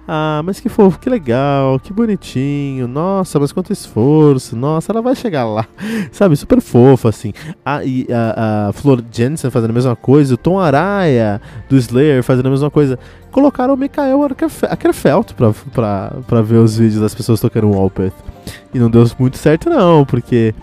ah, 0.07 0.41
mas 0.43 0.59
que 0.59 0.67
fofo, 0.67 0.99
que 0.99 1.09
legal, 1.09 1.79
que 1.79 1.93
bonitinho. 1.93 2.87
Nossa, 2.87 3.39
mas 3.39 3.51
quanto 3.51 3.71
esforço. 3.71 4.55
Nossa, 4.55 4.91
ela 4.91 5.01
vai 5.01 5.15
chegar 5.15 5.45
lá. 5.45 5.65
Sabe, 6.11 6.35
super 6.35 6.59
fofa, 6.59 7.09
assim. 7.09 7.31
A, 7.65 7.83
e 7.83 8.05
a, 8.11 8.67
a 8.69 8.73
Flor 8.73 9.03
Jensen 9.11 9.49
fazendo 9.49 9.69
a 9.71 9.73
mesma 9.73 9.95
coisa. 9.95 10.33
O 10.33 10.37
Tom 10.37 10.59
Araya 10.59 11.41
do 11.69 11.77
Slayer 11.77 12.23
fazendo 12.23 12.47
a 12.47 12.51
mesma 12.51 12.69
coisa. 12.69 12.99
Colocaram 13.31 13.73
o 13.73 13.77
Mikael 13.77 14.19
Ackerfeld 14.23 15.33
pra, 15.35 15.53
pra, 15.71 16.13
pra 16.27 16.41
ver 16.41 16.57
os 16.57 16.77
vídeos 16.77 16.99
das 16.99 17.15
pessoas 17.15 17.39
tocando 17.39 17.67
o 17.67 17.85
Opeth. 17.85 18.11
E 18.73 18.79
não 18.79 18.89
deu 18.89 19.05
muito 19.19 19.37
certo, 19.37 19.69
não, 19.69 20.03
porque 20.03 20.53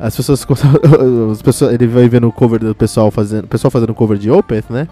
as 0.00 0.16
pessoas, 0.16 0.46
as 1.30 1.42
pessoas 1.42 1.74
ele 1.74 1.86
vai 1.86 2.08
vendo 2.08 2.26
o 2.26 2.32
cover 2.32 2.58
do 2.58 2.74
pessoal 2.74 3.10
fazendo, 3.10 3.46
pessoal 3.46 3.70
fazendo 3.70 3.94
cover 3.94 4.16
de 4.16 4.30
Opeth, 4.30 4.64
né? 4.70 4.88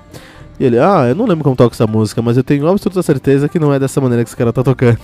E 0.61 0.65
ele, 0.65 0.79
ah, 0.79 1.07
eu 1.09 1.15
não 1.15 1.25
lembro 1.25 1.45
como 1.45 1.57
toca 1.57 1.75
essa 1.75 1.87
música, 1.87 2.21
mas 2.21 2.37
eu 2.37 2.45
tenho 2.45 2.69
absoluta 2.69 3.03
certeza 3.03 3.49
que 3.49 3.59
não 3.59 3.73
é 3.73 3.79
dessa 3.79 4.01
maneira 4.01 4.23
que 4.23 4.29
esse 4.29 4.37
cara 4.37 4.53
tá 4.53 4.63
tocando. 4.63 4.99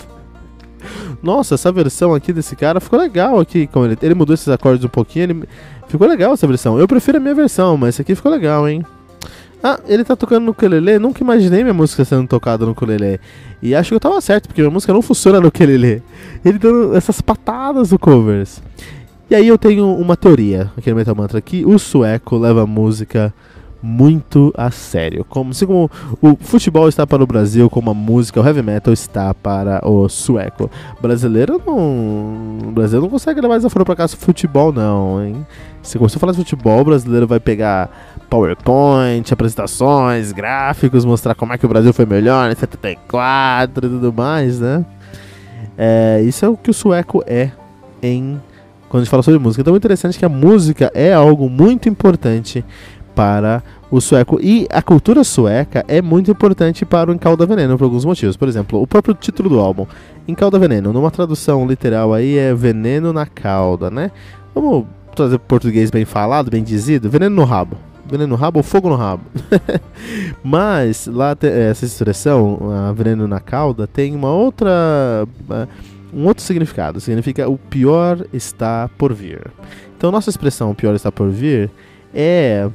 Nossa, 1.23 1.55
essa 1.55 1.71
versão 1.71 2.13
aqui 2.13 2.31
desse 2.31 2.55
cara 2.55 2.79
ficou 2.79 2.99
legal 2.99 3.39
aqui, 3.39 3.65
como 3.67 3.85
ele, 3.85 3.97
ele 4.01 4.13
mudou 4.13 4.33
esses 4.33 4.49
acordes 4.49 4.85
um 4.85 4.89
pouquinho, 4.89 5.23
ele 5.23 5.43
ficou 5.87 6.07
legal 6.07 6.33
essa 6.33 6.45
versão. 6.45 6.77
Eu 6.77 6.87
prefiro 6.87 7.17
a 7.17 7.21
minha 7.21 7.33
versão, 7.33 7.75
mas 7.77 7.95
esse 7.95 8.01
aqui 8.01 8.13
ficou 8.13 8.31
legal, 8.31 8.67
hein? 8.67 8.85
Ah, 9.63 9.79
ele 9.87 10.03
tá 10.03 10.15
tocando 10.15 10.43
no 10.43 10.51
ukulele, 10.51 10.99
nunca 10.99 11.23
imaginei 11.23 11.63
minha 11.63 11.73
música 11.73 12.05
sendo 12.05 12.27
tocada 12.27 12.65
no 12.65 12.73
ukulele. 12.73 13.19
E 13.63 13.73
acho 13.73 13.89
que 13.89 13.95
eu 13.95 13.99
tava 13.99 14.21
certo, 14.21 14.47
porque 14.47 14.61
minha 14.61 14.69
música 14.69 14.93
não 14.93 15.01
funciona 15.01 15.39
no 15.39 15.47
ukulele. 15.47 16.03
Ele 16.43 16.59
dando 16.59 16.95
essas 16.95 17.19
patadas 17.21 17.91
no 17.91 17.97
covers. 17.97 18.61
E 19.29 19.33
aí 19.33 19.47
eu 19.47 19.57
tenho 19.57 19.87
uma 19.95 20.15
teoria 20.15 20.71
aqui 20.77 20.89
no 20.89 20.95
Metal 20.95 21.15
Mantra 21.15 21.41
que 21.41 21.65
o 21.65 21.79
sueco 21.79 22.37
leva 22.37 22.61
a 22.63 22.67
música 22.67 23.33
muito 23.81 24.53
a 24.57 24.71
sério. 24.71 25.25
Como, 25.27 25.51
assim 25.51 25.65
como 25.65 25.89
o 26.21 26.35
futebol 26.39 26.89
está 26.89 27.05
para 27.05 27.23
o 27.23 27.27
Brasil, 27.27 27.69
como 27.69 27.91
a 27.91 27.93
música, 27.93 28.41
o 28.41 28.45
heavy 28.45 28.61
metal 28.61 28.93
está 28.93 29.33
para 29.33 29.87
o 29.87 30.09
sueco. 30.09 30.69
O 30.97 31.01
brasileiro 31.01 31.61
não. 31.65 32.69
O 32.69 32.71
brasileiro 32.71 33.03
não 33.03 33.09
consegue 33.09 33.39
levar 33.41 33.57
desaforo 33.57 33.85
para 33.85 33.95
casa 33.95 34.17
futebol, 34.17 34.71
não, 34.71 35.23
hein? 35.23 35.45
Se 35.83 35.97
você 35.97 36.17
falar 36.17 36.31
de 36.31 36.39
futebol, 36.39 36.81
o 36.81 36.85
brasileiro 36.85 37.27
vai 37.27 37.39
pegar 37.39 37.89
PowerPoint, 38.27 39.31
apresentações, 39.31 40.31
gráficos, 40.31 41.05
mostrar 41.05 41.35
como 41.35 41.53
é 41.53 41.57
que 41.57 41.65
o 41.65 41.69
Brasil 41.69 41.93
foi 41.93 42.05
melhor 42.05 42.51
em 42.51 42.55
74 42.55 43.85
e 43.85 43.89
tudo 43.89 44.11
mais, 44.11 44.59
né? 44.59 44.83
É, 45.77 46.21
isso 46.23 46.43
é 46.43 46.49
o 46.49 46.57
que 46.57 46.71
o 46.71 46.73
sueco 46.73 47.23
é 47.27 47.51
em 48.01 48.39
quando 48.95 49.01
a 49.01 49.03
gente 49.03 49.11
fala 49.11 49.23
sobre 49.23 49.39
música. 49.39 49.61
Então 49.61 49.73
é 49.73 49.77
interessante 49.77 50.17
que 50.17 50.23
a 50.23 50.29
música 50.29 50.89
é 50.93 51.13
algo 51.13 51.49
muito 51.49 51.89
importante 51.89 52.63
para 53.13 53.61
o 53.91 53.99
sueco. 53.99 54.39
E 54.41 54.65
a 54.71 54.81
cultura 54.81 55.21
sueca 55.25 55.83
é 55.87 56.01
muito 56.01 56.31
importante 56.31 56.85
para 56.85 57.11
o 57.11 57.13
Encalda 57.13 57.45
Veneno 57.45 57.77
por 57.77 57.83
alguns 57.83 58.05
motivos. 58.05 58.37
Por 58.37 58.47
exemplo, 58.47 58.81
o 58.81 58.87
próprio 58.87 59.13
título 59.13 59.49
do 59.49 59.59
álbum, 59.59 59.85
Encalda 60.25 60.57
Veneno, 60.57 60.93
numa 60.93 61.11
tradução 61.11 61.67
literal 61.67 62.13
aí 62.13 62.37
é 62.37 62.53
veneno 62.53 63.11
na 63.11 63.25
cauda, 63.25 63.91
né? 63.91 64.11
Vamos 64.53 64.85
trazer 65.13 65.39
português 65.39 65.91
bem 65.91 66.05
falado, 66.05 66.49
bem 66.49 66.63
dizido, 66.63 67.09
veneno 67.09 67.35
no 67.35 67.43
rabo. 67.43 67.75
Veneno 68.09 68.29
no 68.29 68.35
rabo 68.35 68.59
ou 68.59 68.63
fogo 68.63 68.87
no 68.87 68.95
rabo. 68.95 69.23
Mas 70.41 71.05
lá 71.05 71.35
essa 71.41 71.83
expressão, 71.83 72.59
veneno 72.95 73.27
na 73.27 73.41
cauda, 73.41 73.87
tem 73.87 74.15
uma 74.15 74.31
outra 74.31 75.27
um 76.15 76.25
outro 76.25 76.43
significado. 76.43 77.01
Significa 77.01 77.49
o 77.49 77.57
pior 77.57 78.25
está 78.31 78.89
por 78.97 79.13
vir. 79.13 79.41
Então, 79.97 80.11
nossa 80.11 80.29
expressão 80.29 80.71
o 80.71 80.75
pior 80.75 80.95
está 80.95 81.11
por 81.11 81.29
vir 81.29 81.69
é 82.13 82.69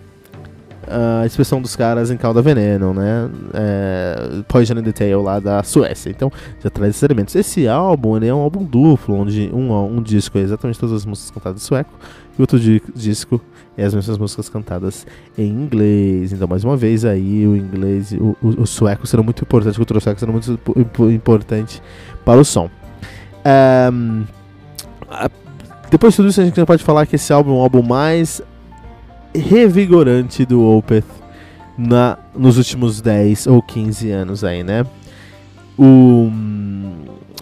a 0.86 1.24
expressão 1.24 1.60
dos 1.60 1.76
caras 1.76 2.10
em 2.10 2.16
Calda 2.16 2.42
Veneno, 2.42 2.92
né? 2.92 3.30
É, 3.54 4.42
Poison 4.48 4.74
in 4.74 4.82
the 4.82 4.92
Tail 4.92 5.22
lá 5.22 5.38
da 5.38 5.62
Suécia. 5.62 6.10
Então 6.10 6.32
já 6.62 6.70
traz 6.70 6.90
esses 6.90 7.02
elementos. 7.02 7.34
Esse 7.34 7.68
álbum 7.68 8.16
é 8.16 8.34
um 8.34 8.40
álbum 8.40 8.64
duplo, 8.64 9.14
onde 9.14 9.50
um, 9.52 9.72
um 9.72 10.02
disco 10.02 10.38
é 10.38 10.40
exatamente 10.40 10.78
todas 10.78 10.96
as 10.96 11.06
músicas 11.06 11.30
cantadas 11.30 11.62
em 11.62 11.64
sueco 11.64 11.92
e 12.38 12.42
outro 12.42 12.58
di 12.58 12.82
disco 12.94 13.40
é 13.76 13.84
as 13.84 13.94
mesmas 13.94 14.18
músicas 14.18 14.48
cantadas 14.48 15.06
em 15.38 15.48
inglês. 15.48 16.32
Então, 16.32 16.48
mais 16.48 16.64
uma 16.64 16.76
vez, 16.76 17.04
aí 17.04 17.46
o 17.46 17.56
inglês, 17.56 18.12
o, 18.12 18.36
o, 18.42 18.62
o 18.62 18.66
sueco 18.66 19.06
será 19.06 19.22
muito 19.22 19.42
importante, 19.42 19.74
a 19.74 19.76
cultura 19.76 20.00
sueca 20.00 20.18
será 20.18 20.32
muito 20.32 20.58
importante 21.10 21.82
para 22.24 22.40
o 22.40 22.44
som. 22.44 22.68
Um, 23.92 24.24
depois 25.90 26.12
de 26.12 26.16
tudo 26.18 26.28
isso, 26.28 26.40
a 26.40 26.44
gente 26.44 26.64
pode 26.64 26.84
falar 26.84 27.06
que 27.06 27.16
esse 27.16 27.32
álbum 27.32 27.50
é 27.50 27.54
um 27.54 27.60
álbum 27.60 27.82
mais 27.82 28.40
revigorante 29.34 30.44
do 30.44 30.62
Opeth 30.62 31.04
na, 31.76 32.18
nos 32.34 32.58
últimos 32.58 33.00
10 33.00 33.46
ou 33.46 33.62
15 33.62 34.10
anos 34.10 34.44
aí, 34.44 34.62
né? 34.62 34.84
O, 35.78 36.30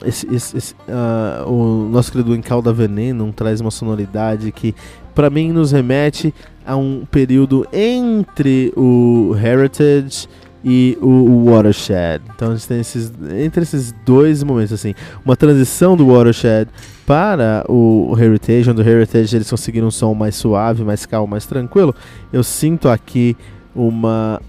esse, 0.05 0.33
esse, 0.33 0.57
esse, 0.57 0.75
uh, 0.75 1.51
o 1.51 1.89
nosso 1.91 2.13
querido 2.13 2.35
Encalda 2.35 2.73
Veneno 2.73 3.33
traz 3.33 3.61
uma 3.61 3.71
sonoridade 3.71 4.53
que 4.53 4.75
para 5.15 5.29
mim 5.29 5.51
nos 5.51 5.73
remete 5.73 6.33
a 6.65 6.77
um 6.77 7.05
período 7.11 7.67
entre 7.73 8.73
o 8.77 9.35
Heritage 9.35 10.29
e 10.65 10.99
o 11.01 11.51
Watershed. 11.51 12.23
Então 12.35 12.53
a 12.53 12.55
gente 12.55 12.67
tem 12.67 12.81
esses 12.81 13.13
entre 13.37 13.63
esses 13.63 13.95
dois 14.05 14.43
momentos 14.43 14.73
assim, 14.73 14.95
uma 15.25 15.37
transição 15.37 15.97
do 15.97 16.09
Watershed 16.09 16.69
para 17.07 17.65
o 17.69 18.15
Heritage, 18.19 18.71
onde 18.71 18.83
o 18.83 18.89
Heritage 18.89 19.37
eles 19.37 19.51
conseguiram 19.51 19.89
um 19.89 19.91
som 19.91 20.15
mais 20.15 20.35
suave, 20.35 20.83
mais 20.85 21.07
calmo, 21.07 21.29
mais 21.29 21.47
tranquilo. 21.47 21.95
Eu 22.33 22.43
sinto 22.43 22.89
aqui 22.89 23.37
uma 23.75 24.41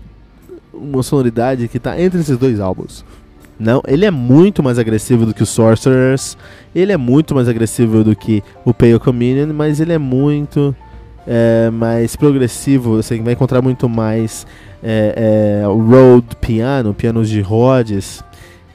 uma 0.74 1.04
sonoridade 1.04 1.68
que 1.68 1.78
está 1.78 2.00
entre 2.00 2.20
esses 2.20 2.38
dois 2.38 2.60
álbuns. 2.60 3.04
Não, 3.60 3.82
ele 3.86 4.06
é 4.06 4.12
muito 4.12 4.64
mais 4.64 4.80
agressivo 4.80 5.26
do 5.26 5.34
que 5.34 5.44
o 5.44 5.46
Sorcerers, 5.46 6.38
ele 6.74 6.94
é 6.94 6.98
muito 6.98 7.36
mais 7.36 7.50
agressivo 7.50 8.06
do 8.06 8.16
que 8.16 8.42
o 8.64 8.74
Pale 8.74 8.98
Communion, 9.00 9.52
mas 9.54 9.82
ele 9.82 9.92
é 9.92 9.98
muito 9.98 10.74
é, 11.28 11.70
mais 11.70 12.16
progressivo, 12.16 12.96
você 12.96 13.20
vai 13.20 13.34
encontrar 13.34 13.62
muito 13.62 13.90
mais 13.90 14.48
é, 14.84 15.62
é, 15.62 15.66
road 15.66 16.36
piano, 16.40 16.94
pianos 16.94 17.30
de 17.30 17.42
Rhodes, 17.42 18.24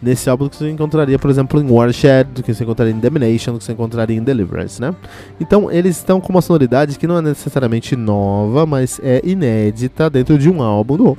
nesse 0.03 0.29
álbum 0.29 0.49
que 0.49 0.57
você 0.57 0.71
encontraria, 0.71 1.19
por 1.19 1.31
exemplo, 1.31 1.61
em 1.61 1.71
Warshed, 1.71 2.43
que 2.43 2.53
você 2.53 2.65
encontraria 2.65 2.93
em 2.93 2.99
Domination, 2.99 3.53
do 3.53 3.59
que 3.59 3.65
você 3.65 3.73
encontraria 3.73 4.17
em 4.17 4.23
Deliverance, 4.23 4.81
né? 4.81 4.95
Então 5.41 5.71
eles 5.71 5.97
estão 5.97 6.21
com 6.21 6.31
uma 6.31 6.43
sonoridade 6.43 6.99
que 6.99 7.07
não 7.07 7.19
é 7.19 7.23
necessariamente 7.23 7.97
nova, 7.97 8.67
mas 8.67 9.01
é 9.03 9.21
inédita 9.25 10.11
dentro 10.11 10.39
de 10.39 10.51
um 10.51 10.63
álbum 10.63 10.97
do, 10.97 11.19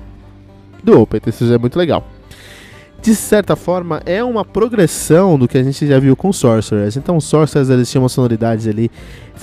do 0.83 1.01
Opeth, 1.01 1.29
isso 1.29 1.47
já 1.47 1.55
é 1.55 1.57
muito 1.57 1.77
legal 1.77 2.03
de 3.05 3.13
certa 3.13 3.55
forma, 3.55 4.01
é 4.03 4.23
uma 4.23 4.43
progressão 4.43 5.37
do 5.37 5.47
que 5.47 5.59
a 5.59 5.63
gente 5.63 5.85
já 5.85 5.99
viu 5.99 6.15
com 6.15 6.33
Sorcerers. 6.33 6.97
Então, 6.97 7.21
Sorcerers 7.21 7.69
eles 7.69 7.91
tinham 7.91 8.01
uma 8.01 8.09
sonoridade 8.09 8.67
ali. 8.67 8.89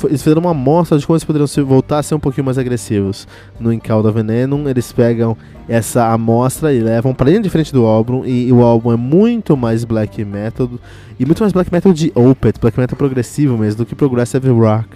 Eles 0.02 0.20
fizeram 0.20 0.40
uma 0.40 0.50
amostra 0.50 0.98
de 0.98 1.06
como 1.06 1.14
eles 1.14 1.22
poderiam 1.22 1.46
se, 1.46 1.62
voltar 1.62 2.00
a 2.00 2.02
ser 2.02 2.16
um 2.16 2.18
pouquinho 2.18 2.44
mais 2.44 2.58
agressivos. 2.58 3.28
No 3.60 3.72
Encalda 3.72 4.10
Venenum, 4.10 4.68
eles 4.68 4.90
pegam 4.90 5.36
essa 5.68 6.08
amostra 6.08 6.74
e 6.74 6.80
levam 6.80 7.14
para 7.14 7.26
dentro 7.26 7.44
de 7.44 7.50
frente 7.50 7.72
do 7.72 7.84
álbum. 7.84 8.24
E, 8.24 8.48
e, 8.48 8.52
o 8.52 8.64
álbum 8.64 8.92
é 8.92 8.96
muito 8.96 9.56
mais 9.56 9.84
black 9.84 10.24
metal. 10.24 10.68
E 11.16 11.24
muito 11.24 11.38
mais 11.38 11.52
black 11.52 11.72
metal 11.72 11.92
de 11.92 12.10
Opeth, 12.16 12.54
black 12.60 12.76
metal 12.76 12.98
progressivo 12.98 13.56
mesmo, 13.56 13.78
do 13.78 13.86
que 13.86 13.94
progressive 13.94 14.50
rock. 14.50 14.88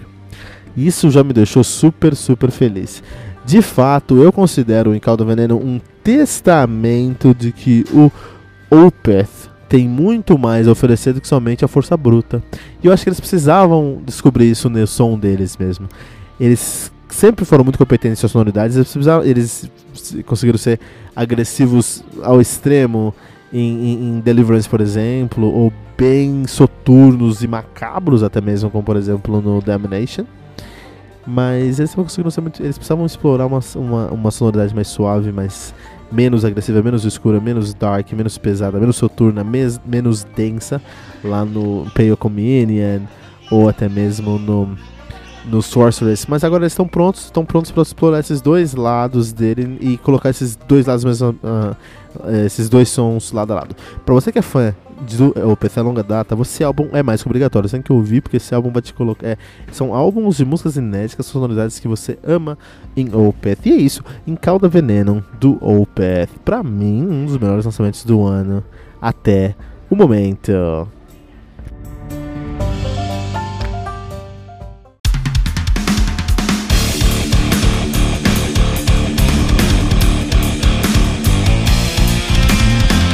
Isso 0.75 1.09
já 1.09 1.23
me 1.23 1.31
deixou 1.31 1.63
super, 1.63 2.13
super 2.17 2.51
feliz. 2.51 3.01
De 3.45 3.61
fato, 3.61 4.21
eu 4.21 4.33
considero 4.33 4.91
o 4.91 4.95
Encalda 4.95 5.23
Veneno 5.23 5.55
um 5.55 5.79
testamento 6.03 7.33
de 7.33 7.53
que 7.53 7.85
o 7.93 8.11
Opeth 8.69 9.49
tem 9.69 9.87
muito 9.87 10.37
mais 10.37 10.67
a 10.67 10.71
oferecer 10.71 11.13
do 11.13 11.21
que 11.21 11.27
somente 11.27 11.65
a 11.65 11.67
força 11.67 11.95
bruta. 11.97 12.41
E 12.81 12.87
eu 12.87 12.93
acho 12.93 13.03
que 13.03 13.09
eles 13.09 13.19
precisavam 13.19 14.01
descobrir 14.05 14.49
isso 14.49 14.69
no 14.69 14.87
som 14.87 15.17
deles 15.17 15.57
mesmo. 15.57 15.87
Eles 16.39 16.91
sempre 17.09 17.45
foram 17.45 17.63
muito 17.63 17.77
competentes 17.77 18.19
em 18.19 18.21
suas 18.21 18.31
sonoridades, 18.31 18.75
eles, 18.75 18.95
eles 19.25 19.71
conseguiram 20.25 20.57
ser 20.57 20.79
agressivos 21.15 22.03
ao 22.21 22.39
extremo 22.39 23.13
em, 23.51 23.59
em, 23.59 24.03
em, 24.03 24.19
Deliverance, 24.19 24.67
por 24.67 24.81
exemplo, 24.81 25.51
ou 25.51 25.73
bem 25.97 26.45
soturnos 26.45 27.41
e 27.43 27.47
macabros 27.47 28.23
até 28.23 28.41
mesmo, 28.41 28.69
como 28.69 28.83
por 28.83 28.95
exemplo 28.95 29.41
no 29.41 29.61
Damnation. 29.61 30.25
Mas 31.25 31.79
eles 31.79 31.93
conseguiram 31.93 32.31
ser 32.31 32.39
muito. 32.39 32.63
Eles 32.63 32.77
precisavam 32.77 33.05
explorar 33.05 33.47
uma, 33.47 33.59
uma, 33.75 34.07
uma 34.11 34.31
sonoridade 34.31 34.73
mais 34.73 34.87
suave, 34.87 35.31
mais 35.31 35.73
menos 36.11 36.45
agressiva, 36.45 36.81
menos 36.81 37.03
escura, 37.05 37.39
menos 37.39 37.73
dark, 37.73 38.11
menos 38.13 38.37
pesada, 38.37 38.79
menos 38.79 38.95
soturna, 38.95 39.43
mes, 39.43 39.79
menos 39.85 40.23
densa 40.35 40.81
lá 41.23 41.43
no 41.43 41.85
Pale 41.93 42.15
Communion 42.15 43.01
ou 43.51 43.69
até 43.69 43.87
mesmo 43.87 44.37
no 44.37 44.77
no 45.49 45.61
Sorceress, 45.61 46.25
mas 46.27 46.43
agora 46.43 46.63
eles 46.63 46.73
estão 46.73 46.85
prontos, 46.85 47.25
estão 47.25 47.45
prontos 47.45 47.71
para 47.71 47.81
explorar 47.81 48.19
esses 48.19 48.41
dois 48.41 48.75
lados 48.75 49.31
dele 49.31 49.77
e 49.79 49.97
colocar 49.97 50.29
esses 50.29 50.57
dois 50.67 50.85
lados 50.85 51.05
mesmo, 51.05 51.29
uh, 51.29 51.75
esses 52.45 52.67
dois 52.67 52.89
sons 52.89 53.31
lado 53.31 53.53
a 53.53 53.55
lado. 53.55 53.75
Para 54.05 54.13
você 54.13 54.29
que 54.31 54.39
é 54.39 54.41
fã 54.41 54.75
do 55.01 55.51
Opeth 55.51 55.77
a 55.77 55.81
longa 55.81 56.03
data, 56.03 56.35
você 56.35 56.63
álbum 56.63 56.89
é 56.93 57.03
mais 57.03 57.21
que 57.21 57.27
obrigatório, 57.27 57.69
você 57.69 57.77
tem 57.77 57.81
que 57.81 57.93
ouvir 57.93 58.21
porque 58.21 58.37
esse 58.37 58.53
álbum 58.53 58.71
vai 58.71 58.81
te 58.81 58.93
colocar, 58.93 59.25
é, 59.25 59.37
são 59.71 59.93
álbuns 59.93 60.37
de 60.37 60.45
músicas 60.45 60.75
inéditas, 60.75 61.25
sonoridades 61.25 61.79
que 61.79 61.87
você 61.87 62.17
ama 62.23 62.57
em 62.95 63.13
Opeth. 63.13 63.59
E 63.65 63.71
é 63.71 63.75
isso, 63.75 64.03
em 64.25 64.35
Calda 64.35 64.67
Veneno 64.67 65.23
do 65.39 65.57
Opeth, 65.61 66.29
para 66.43 66.63
mim 66.63 67.05
um 67.07 67.25
dos 67.25 67.37
melhores 67.37 67.65
lançamentos 67.65 68.03
do 68.03 68.23
ano 68.23 68.63
até 69.01 69.55
o 69.89 69.95
momento. 69.95 70.51